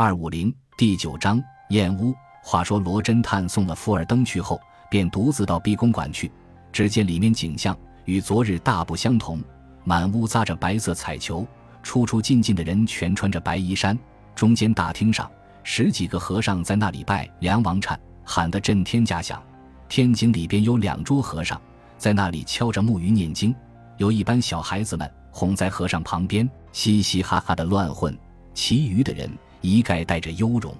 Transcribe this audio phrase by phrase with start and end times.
[0.00, 2.14] 二五零第九章燕屋。
[2.40, 6.30] 话说罗侦探送了福尔登去后，便独自到逼宫馆去。
[6.70, 9.42] 只见里面景象与昨日大不相同，
[9.82, 11.44] 满屋扎着白色彩球，
[11.82, 13.98] 出出进进的人全穿着白衣衫。
[14.36, 15.28] 中间大厅上，
[15.64, 19.42] 十几个和尚在那里拜梁王禅，喊得震天价响。
[19.88, 21.60] 天井里边有两桌和尚
[21.96, 23.52] 在那里敲着木鱼念经，
[23.96, 28.16] 有一班小孩子们哄在和尚旁边，嘻嘻哈哈的乱混。
[28.54, 29.30] 其余的人
[29.60, 30.74] 一概带着忧容。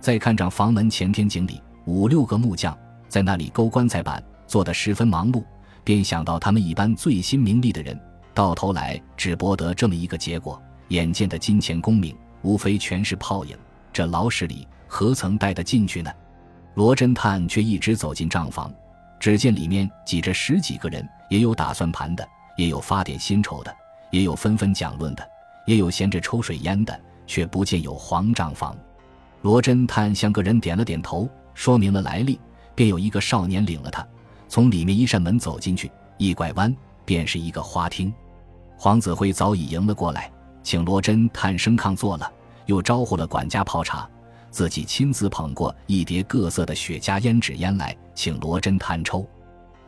[0.00, 2.76] 再看着房门前天井里五六个木匠
[3.08, 5.42] 在那里勾棺材板，做得十分忙碌，
[5.82, 7.98] 便想到他们一般醉心名利的人，
[8.34, 13.56] 到头来只博得这么一个结果，眼见的金钱功名，无非全是泡影。
[13.92, 16.12] 这牢室里何曾待得进去呢？
[16.74, 18.72] 罗侦探却一直走进账房，
[19.18, 23.74] 只见里面挤着十几个人，也有打算盘的，也有发点薪酬的，
[24.10, 25.26] 也有纷纷讲论的，
[25.64, 28.76] 也有闲着抽水烟的，却不见有黄账房。
[29.42, 32.40] 罗侦探向个人点了点头，说明了来历，
[32.74, 34.06] 便有一个少年领了他，
[34.48, 36.74] 从里面一扇门走进去，一拐弯
[37.04, 38.12] 便是一个花厅。
[38.76, 40.30] 黄子辉早已迎了过来，
[40.62, 42.30] 请罗侦探升炕坐了，
[42.66, 44.08] 又招呼了管家泡茶。
[44.50, 49.26] 自己亲自捧过一碟各色的雪茄烟纸烟来，请罗侦探抽。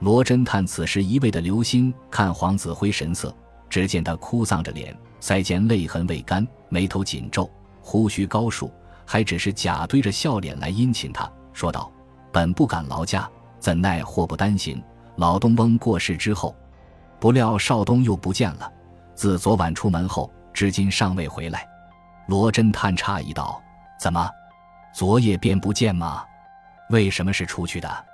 [0.01, 3.35] 罗侦探此时一味的留心看黄子辉神色，
[3.69, 8.73] 只见他哭丧着脸，腮间泪痕未干，眉头紧皱，胡须高竖，
[9.05, 11.91] 还只是假堆着笑脸来殷勤他，说道
[12.33, 14.83] ：“本不敢劳驾，怎奈祸不单行。
[15.17, 16.55] 老东翁过世之后，
[17.19, 18.73] 不料少东又不见了。
[19.15, 21.69] 自昨晚出门后，至今尚未回来。”
[22.29, 23.61] 罗侦探诧异道
[23.99, 24.31] ：“怎么？”
[24.95, 26.25] 昨夜便不见吗？
[26.91, 28.07] 为什么是出去的？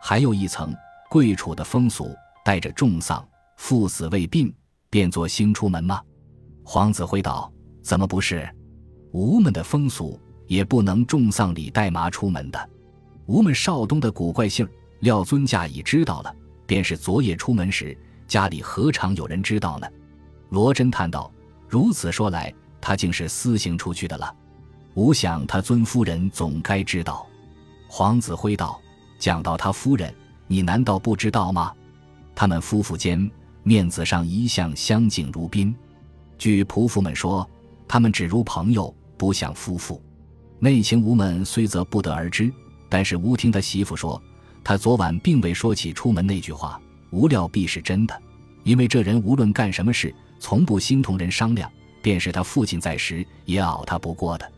[0.00, 0.74] 还有一层
[1.08, 4.52] 贵楚的风俗，带着重丧，父死未殡，
[4.90, 6.00] 便作兴出门吗？
[6.64, 8.48] 黄子辉道：“怎么不是？
[9.12, 12.70] 吾们的风俗也不能重丧礼带麻出门的。
[13.26, 14.66] 吾们少东的古怪性，
[15.00, 16.34] 廖尊驾已知道了，
[16.66, 19.86] 便是昨夜出门时，家里何尝有人知道呢？”
[20.50, 21.30] 罗真叹道
[21.68, 24.34] ：“如此说来，他竟是私行出去的了。”
[24.94, 27.26] 吾想他尊夫人总该知道。
[27.88, 28.80] 黄子辉道
[29.18, 30.12] ：“讲到他夫人，
[30.46, 31.72] 你难道不知道吗？
[32.34, 33.30] 他们夫妇间
[33.62, 35.74] 面子上一向相敬如宾。
[36.38, 37.48] 据仆妇们说，
[37.86, 40.02] 他们只如朋友，不像夫妇。
[40.58, 42.52] 内情吾们虽则不得而知，
[42.88, 44.20] 但是吾听他媳妇说，
[44.62, 46.80] 他昨晚并未说起出门那句话，
[47.10, 48.22] 无料必是真的。
[48.62, 51.70] 因为这人无论干什么事，从不心同人商量，
[52.02, 54.50] 便是他父亲在时，也熬他不过的。”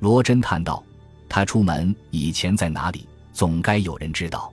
[0.00, 0.84] 罗真叹道
[1.28, 3.08] ：“他出门以前在哪里？
[3.32, 4.52] 总该有人知道。”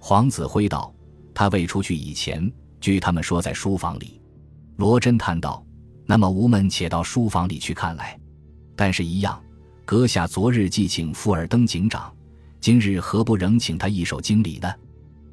[0.00, 0.92] 黄子辉道
[1.32, 4.20] ：“他未出去以前，据他们说在书房里。”
[4.76, 5.64] 罗真叹道
[6.12, 8.20] ：“那么吾们且到书房里去看来。
[8.76, 9.42] 但是，一样，
[9.82, 12.14] 阁下昨日既请富尔登警长，
[12.60, 14.70] 今日何不仍请他一手经理呢？”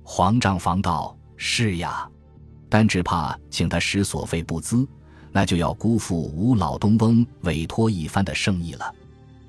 [0.04, 2.10] 黄账房道：“是呀，
[2.70, 4.88] 但只怕请他使所费不资，
[5.34, 8.96] 那就要辜负吴老东翁委托一番的生意了。”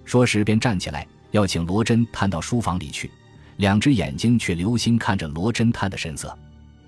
[0.05, 3.09] 说时便站起来，要请罗真探到书房里去，
[3.59, 6.37] 两只眼睛却留心看着罗真探的神色。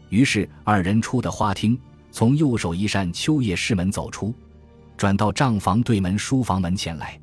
[0.09, 1.79] 于是二人出的花厅，
[2.13, 4.35] 从右手一扇秋叶室门走出，
[4.99, 7.19] 转到账房对门书房门前来。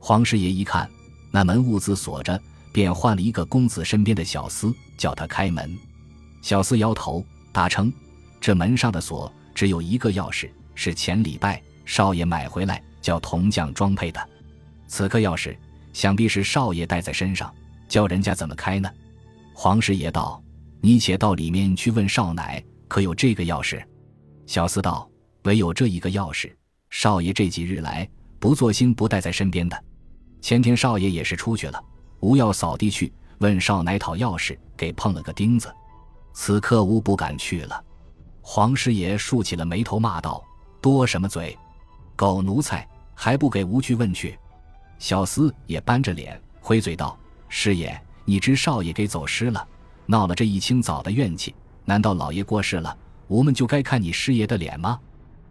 [0.00, 0.90] 黄师爷一看
[1.30, 2.38] 那门兀自锁着，
[2.72, 5.74] 便唤了一个公子身边的小厮，叫他开门。
[6.42, 7.90] 小厮摇头，答称
[8.40, 14.28] ：“这门上的锁只有一个钥匙，是前礼拜少爷买回来，叫铜匠装配的。”
[14.88, 15.56] 此刻钥匙
[15.92, 17.54] 想必是少爷带在身上，
[17.88, 18.90] 叫人家怎么开呢？
[19.54, 20.42] 黄师爷道
[20.82, 23.80] ：“你且到里面去问少奶，可有这个钥匙？”
[24.46, 25.08] 小厮道
[25.44, 26.52] ：“唯有这一个钥匙。
[26.90, 29.84] 少爷这几日来不做兴，不带在身边的。
[30.40, 31.82] 前天少爷也是出去了，
[32.20, 35.74] 吾要扫地去问少奶讨钥匙，给碰了个钉子。
[36.32, 37.82] 此刻吾不敢去了。”
[38.46, 40.44] 黄师爷竖起了眉头，骂道
[40.80, 41.56] ：“多什么嘴？
[42.14, 44.38] 狗奴才，还不给吾去问去！”
[44.98, 49.66] 小厮也扳着脸回嘴道：“师爷，你知少爷给走失了，
[50.06, 51.54] 闹了这一清早的怨气。
[51.86, 52.96] 难道老爷过世了，
[53.28, 54.98] 吾们就该看你师爷的脸吗？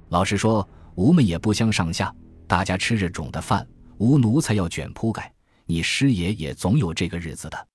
[0.10, 2.14] 老实说，吾们也不相上下，
[2.48, 3.68] 大家吃着种的饭，
[3.98, 5.32] 无奴才要卷铺盖。
[5.66, 7.68] 你师爷也总有这个日子的。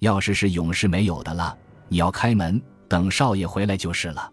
[0.00, 1.56] 要是是永世没有的了，
[1.88, 4.30] 你要开门，等少爷回来就是了。”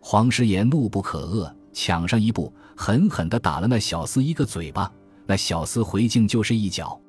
[0.00, 4.90] 黄师爷怒不可遏，抢上一步，狠狠地打了那小厮一个嘴巴。
[5.26, 7.00] 那小厮回敬就是一脚，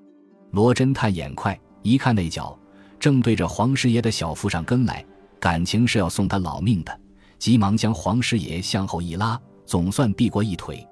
[0.52, 2.58] 罗侦探眼快，一看那脚
[3.00, 5.06] 正对着黄师爷的小腹上跟来，
[5.40, 7.00] 感情是要送他老命的，
[7.40, 10.86] 急忙将黄师爷向后一拉，总算避过一腿。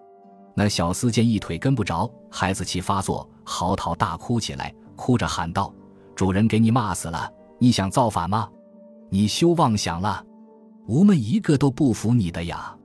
[0.55, 5.73] 那小厮见一腿跟不着，孩子气发作，嚎啕大哭起来，哭着喊道
[6.15, 7.29] ：“主人给你骂死了！
[7.59, 8.47] 你想造反吗？
[9.09, 10.23] 你休妄想了！
[10.87, 12.75] 吾们一个都不服你的呀！”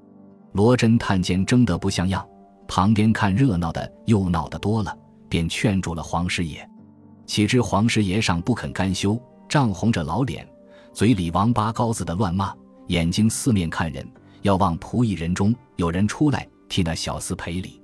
[0.53, 2.27] 罗真探见争得不像样，
[2.67, 4.97] 旁边看热闹的又闹得多了，
[5.29, 6.69] 便劝住了黄师爷。
[7.25, 9.17] 岂知黄师爷尚不肯甘休，
[9.49, 10.45] 涨红着老脸，
[10.93, 12.53] 嘴里王八羔子的乱骂，
[12.91, 14.05] 眼睛四面看人，
[14.43, 17.81] 要望仆役人中有人出来替那小厮赔礼。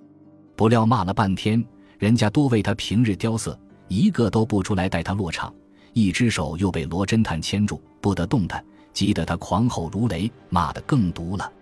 [0.57, 1.65] 不料骂了半天，
[1.97, 3.57] 人家多为他平日刁色，
[3.87, 5.55] 一个都不出来带他落场，
[5.93, 11.53] 一只手又被罗侦探牵住，不得动弹，急得他狂吼如雷，骂得更毒了。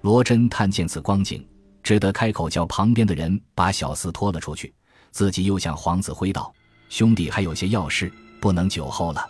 [0.00, 1.46] 罗侦探见此光景，
[1.82, 4.72] 只得开口叫旁边的人把小厮拖了出去，
[5.10, 6.50] 自己又向黄子辉道。
[6.88, 8.10] 兄弟还有些要事，
[8.40, 9.22] 不能久候了。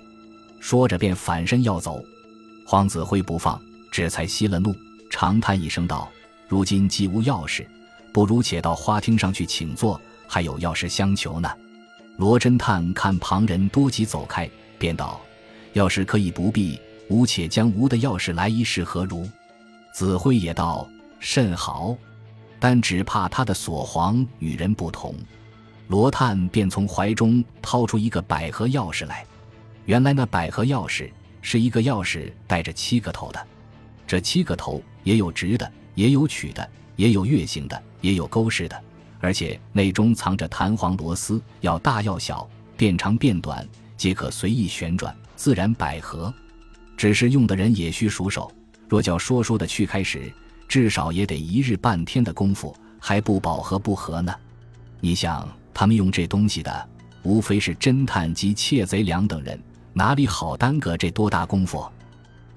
[0.61, 2.01] 说着便反身要走，
[2.69, 3.61] 黄子辉不放，
[3.93, 4.75] 这才息了怒，
[5.09, 6.11] 长叹一声道
[6.49, 7.65] ：“如今既无钥匙，
[8.13, 11.49] 不如且到花厅上去请坐，还有要事相求呢。”
[12.19, 15.21] 罗侦探看旁人多急走开，便道
[15.75, 19.29] ：“要是可以不必，吾且将吾的钥匙来一试，何如？”
[19.95, 20.89] 子辉也道
[21.21, 21.97] ：“甚好，
[22.59, 25.15] 但只怕他的锁簧与人不同。”
[25.87, 29.25] 罗探便从怀中掏出一个百合钥匙来，
[29.85, 31.09] 原来那百合钥匙
[31.49, 33.47] 是一个钥匙带着七个头的，
[34.05, 38.83] 这七个头也有直的，也有曲的，也有月形的，也有钩式的，
[39.21, 43.65] 而且内中藏着弹簧螺丝，要大要小，变长变短，
[43.97, 46.35] 皆可随意旋转，自然百合。
[46.97, 48.51] 只是用的人也需熟手，
[48.89, 50.33] 若叫说书的去开时，
[50.67, 54.35] 至少也得一日半天的功夫，还不饱和不合呢。
[54.99, 55.49] 你想？
[55.73, 56.89] 他们用这东西的，
[57.23, 59.57] 无非是侦探及窃贼两等人，
[59.99, 61.91] 哪里好耽搁这多大功夫？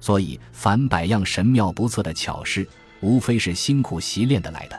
[0.01, 2.67] 所以凡百样神妙不测的巧事，
[2.99, 4.77] 无非是辛苦习练得来的。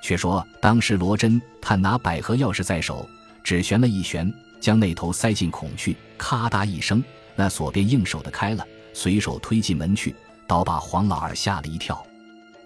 [0.00, 3.04] 却说当时罗真探拿百合钥匙在手，
[3.42, 7.02] 只旋了一旋，将那头塞进孔去，咔嗒一声，
[7.34, 10.14] 那锁便应手的开了，随手推进门去，
[10.46, 12.00] 倒把黄老二吓了一跳。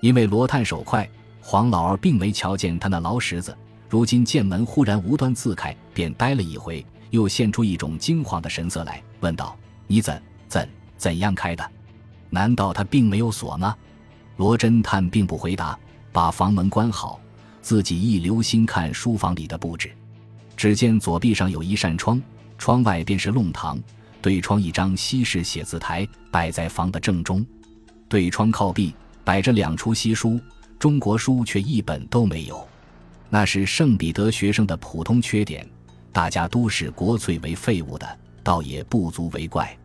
[0.00, 1.08] 因为罗探手快，
[1.40, 3.56] 黄老二并没瞧见他那老石子。
[3.88, 9.54] 如今见门忽然无端自开，便呆了一回，又现出一种惊慌的神色来，问道
[9.86, 10.66] ：“你怎怎
[10.96, 11.70] 怎样开的？
[12.30, 13.76] 难道他并没有锁吗？”
[14.38, 15.78] 罗侦探并不回答，
[16.10, 17.20] 把房门关好，
[17.60, 19.92] 自己一留心看书房里的布置。
[20.56, 22.20] 只见左壁上有一扇窗，
[22.56, 23.78] 窗外便是弄堂，
[24.22, 27.44] 对窗一张西式写字台摆在房的正中，
[28.08, 30.40] 对窗靠壁摆着两出西书，
[30.78, 32.66] 中国书却一本都没有。
[33.28, 35.68] 那是圣彼得学生的普通缺点，
[36.12, 39.76] 大家都是国粹为废物的，倒也不足为怪。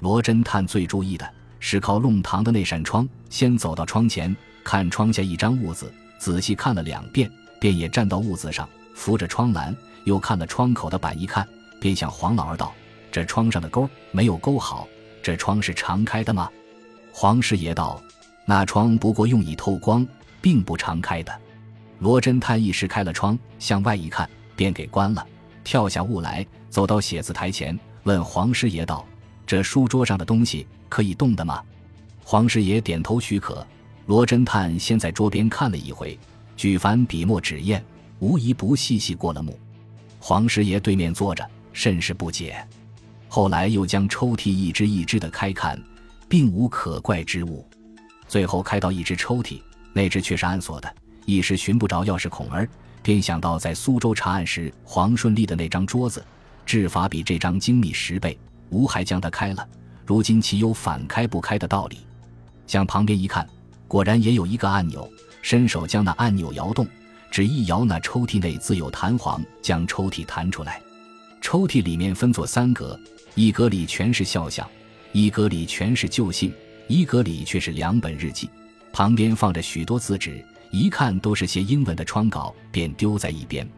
[0.00, 1.28] 罗侦探最注意的
[1.58, 9.74] 是靠弄堂的那扇窗，先走到窗前，看窗下一张物子，仔细看了两遍，便也站到物子上，扶着窗栏，
[10.04, 11.46] 又看了窗口的板，一看，
[11.80, 12.72] 便向黄老二道
[13.10, 14.86] ：“这窗上的钩没有钩好，
[15.22, 16.48] 这窗是常开的吗？”
[17.12, 18.02] 黄师爷道
[18.46, 20.06] ：“那窗不过用以透光，
[20.40, 21.32] 并不常开的。”
[22.00, 25.26] 罗侦探一时开了窗，向外一看，便给关了，
[25.64, 29.04] 跳下屋来，走到写字台前，问黄师爷道
[29.44, 31.60] ：“这书桌上的东西可以动的吗？”
[32.22, 33.66] 黄师爷点头许可。
[34.06, 36.18] 罗侦探先在桌边看了一回，
[36.58, 37.82] 举凡笔墨纸砚，
[38.18, 39.58] 无一不细细过了目。
[40.20, 42.62] 黄师爷对面坐着，甚是不解。
[43.28, 45.82] 后来又将抽屉一只一只的开看，
[46.28, 47.66] 并无可怪之物。
[48.28, 49.62] 最后开到一只抽屉，
[49.94, 50.94] 那只却是暗锁的。
[51.24, 52.68] 一时寻不着钥匙孔儿，
[53.04, 56.24] 便想到在苏州查案时黄顺利的那张桌子，
[56.64, 58.36] 制法比这张精密十倍，
[58.70, 59.68] 吴还将它开了。
[60.06, 61.98] 如今岂有反开不开的道理？
[62.66, 63.46] 向旁边一看，
[63.86, 65.06] 果然也有一个按钮，
[65.42, 66.88] 伸手将那按钮摇动，
[67.30, 70.80] 只一摇，那抽屉内自有弹簧将抽屉弹出来。
[71.42, 72.98] 抽屉里面分作三格，
[73.34, 74.66] 一格里全是肖像，
[75.12, 76.50] 一格里全是旧信，
[76.88, 78.48] 一格里却是两本日记，
[78.94, 80.42] 旁边放着许多字纸。
[80.70, 83.68] 一看都是些英文的窗稿，便丢在一边。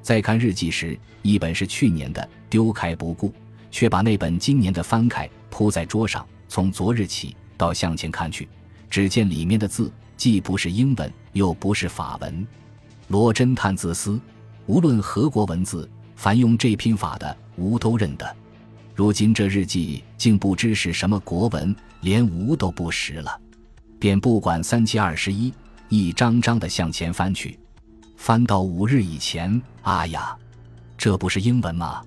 [0.00, 3.32] 再看日记时，一本是去年的，丢开不顾，
[3.70, 6.24] 却把那本今年的翻开铺在桌上。
[6.48, 8.48] 从昨日起到向前看去，
[8.88, 12.46] 只见里面的字既不是英文，又不是法文。
[13.08, 14.20] 罗侦探自私，
[14.66, 18.36] 无论何国文字，凡用这拼法的，吴都认得。
[18.94, 23.40] 如今这日记竟不知是什么国文，连吴都不识了，
[23.98, 25.52] 便不管三七二十一。
[25.88, 27.58] 一张张的向前翻去，
[28.16, 29.60] 翻到五日以前。
[29.82, 30.36] 啊呀，
[30.98, 32.02] 这不是英文吗？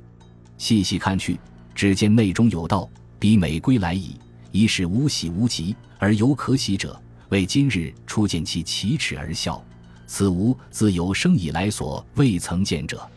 [0.58, 1.40] 细细看去，
[1.74, 4.16] 只见内中有道：“彼美归来矣，
[4.52, 9.64] 一是无喜无疾，而犹可喜者，为今日初见其奇耻而笑。
[10.08, 13.10] 此吾自有生以来所未曾见者。”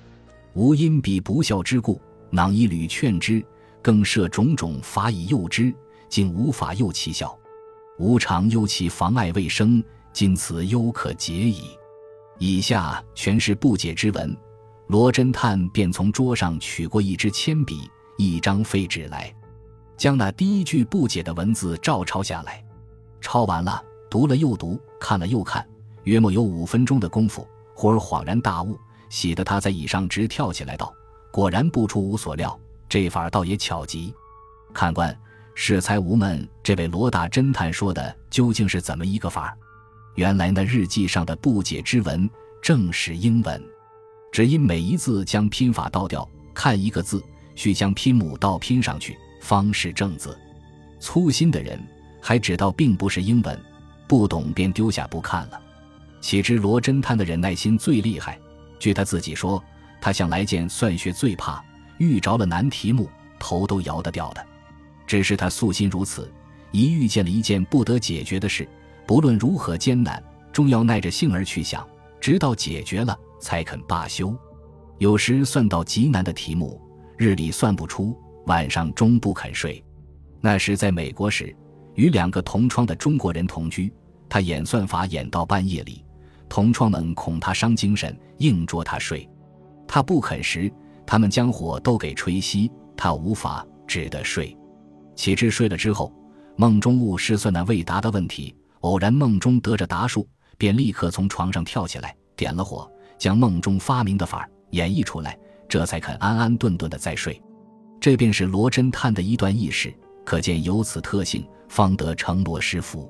[0.54, 2.00] 吾因彼不孝之故，
[2.31, 3.45] 囊以屡劝之，
[3.81, 5.75] 更设种种法以诱之，
[6.09, 7.37] 竟无法诱其孝。
[7.99, 11.71] 吾常忧其妨碍未生，今此忧可解矣。
[12.38, 14.37] 以下全是不解之文。
[14.88, 19.35] 罗侦探便从桌上取过一支铅笔、一张废纸来，
[19.97, 22.62] 将那第一句不解的文字照抄下来。
[23.21, 25.66] 抄完了，读了又读，看了又看，
[26.02, 28.76] 约莫有五分钟的功夫，忽而恍然大悟，
[29.09, 30.92] 喜得他在椅上直跳起来，道
[31.33, 34.12] ：“果然不出吾所料，这法倒也巧极。
[34.75, 35.16] 看官，
[35.54, 39.57] 适才无闷，这位罗大侦探说的究竟是怎么一个法？
[40.14, 42.28] 原来那日记上的不解之文
[42.62, 43.62] 正是英文。”
[44.33, 47.23] 只因每一字将拼法倒掉，看一个字
[47.54, 50.38] 需将拼母倒拼上去，方是正字。
[50.99, 51.78] 粗心的人
[52.19, 53.61] 还知道并不是英文，
[54.09, 55.61] 不懂便丢下不看了。
[56.23, 58.38] 岂知罗侦探的忍耐心最厉害。
[58.78, 59.62] 据他自己说，
[60.00, 61.62] 他向来见算学最怕，
[61.99, 64.42] 遇着了难题目，头都摇得掉的。
[65.07, 66.33] 只是他素心如此，
[66.71, 68.66] 一遇见了一件不得解决的事，
[69.06, 71.87] 不论如何艰难，终要耐着性儿去想，
[72.21, 73.16] 直到解决了。
[73.40, 74.32] 才肯罢休，
[74.99, 76.80] 有时算到极难的题目，
[77.18, 78.16] 日里算不出，
[78.47, 79.85] 晚上终不肯睡。
[80.40, 81.52] 那时在美国时，
[81.94, 83.92] 与两个同窗的中国人同居，
[84.28, 86.04] 他演算法演到半夜里，
[86.49, 89.28] 同窗们恐他伤精神，硬捉他睡。
[89.88, 90.73] 他不肯时，
[91.04, 94.56] 他们将火都给吹熄，他无法，只得睡。
[95.16, 96.12] 岂知睡了之后，
[96.54, 102.88] 梦中误失算那未答的问题，偶然梦中得着答数，便立刻从床上跳起来，点了火。
[103.18, 107.40] 将梦中发明的法儿演绎出来，这才肯安安顿顿的再睡。
[108.00, 113.08] 这便是罗侦探的一段轶事，可见有此特性，方得成罗师傅。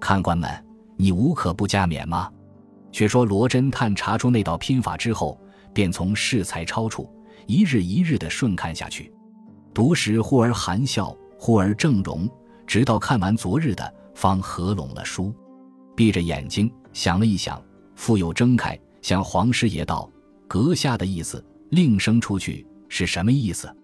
[0.00, 0.48] 看官们，
[0.96, 2.30] 你无可不加冕吗？
[2.92, 5.36] 却说罗侦探查出那道拼法之后，
[5.74, 7.12] 便从适才抄处，
[7.48, 9.12] 一日一日的顺看下去。
[9.74, 12.30] 读时忽而含笑，忽而正容，
[12.68, 15.34] 直到看完昨日的，方合拢了书，
[15.96, 17.58] 闭着眼睛想了一想，
[17.94, 18.78] 复又睁开。
[19.00, 20.10] 向黄师爷道
[20.46, 23.74] ：“阁下的意思，令生出去是什么意思？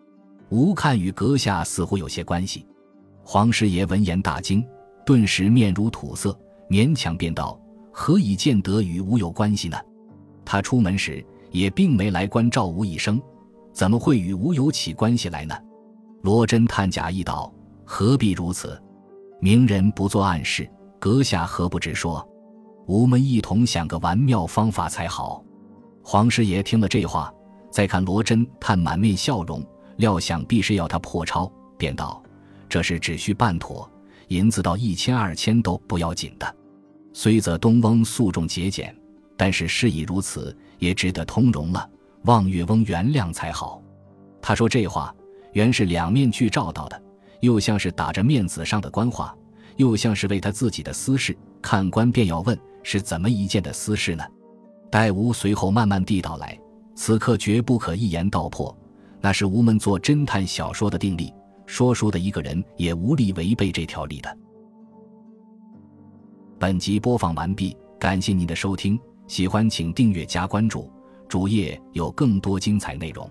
[0.50, 2.66] 吾看与阁下似乎有些关系。”
[3.24, 4.62] 黄师爷闻言大惊，
[5.06, 6.38] 顿时面如土色，
[6.68, 7.58] 勉强便道
[7.90, 9.78] ：“何以见得与吾有关系呢？
[10.44, 13.18] 他出门时也并没来关照吾一声，
[13.72, 15.54] 怎么会与吾有起关系来呢？”
[16.20, 17.50] 罗侦探假意道
[17.86, 18.78] ：“何必如此？
[19.40, 22.26] 明人不做暗事，阁下何不直说？”
[22.86, 25.44] 吾们一同想个玩妙方法才好。
[26.02, 27.32] 黄师爷听了这话，
[27.68, 29.60] 再看罗真探满面笑容，
[29.96, 32.22] 料想必是要他破抄，便道
[32.70, 33.90] ：“这事只需办妥，
[34.28, 36.56] 银子到一千二千都不要紧的。
[37.12, 38.96] 虽则东翁诉讼节俭，
[39.36, 41.90] 但是事已如此，也值得通融了。
[42.22, 43.82] 望岳翁原谅才好。”
[44.40, 45.12] 他说这话，
[45.54, 47.02] 原是两面俱照到的，
[47.40, 49.34] 又像是打着面子上的官话，
[49.76, 51.36] 又像是为他自己的私事。
[51.60, 52.58] 看官便要问。
[52.88, 54.22] 是怎么一件的私事呢？
[54.92, 56.56] 待吾随后慢慢地道来。
[56.94, 58.72] 此刻绝不可一言道破，
[59.20, 61.34] 那是吾们做侦探小说的定力。
[61.66, 64.38] 说书的一个人也无力违背这条例的。
[66.60, 70.88] 本集播放完毕，感谢您的收听，喜欢请订阅加关注，
[71.28, 73.28] 主页有更多精彩内容。